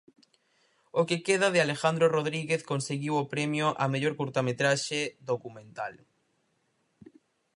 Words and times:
O 0.99 1.01
que 1.09 1.17
queda, 1.27 1.47
de 1.53 1.59
Alejandro 1.65 2.05
Rodríguez, 2.15 2.61
conseguiu 2.71 3.13
o 3.17 3.29
premio 3.33 3.67
á 3.83 3.85
Mellor 3.93 4.13
Curtametraxe 4.19 4.99
Documental. 5.31 5.93